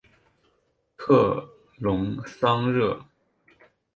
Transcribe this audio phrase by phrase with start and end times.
[0.97, 1.47] 特
[1.77, 3.05] 龙桑热。